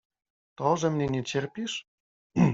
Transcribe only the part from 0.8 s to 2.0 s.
mnie nie cierpisz?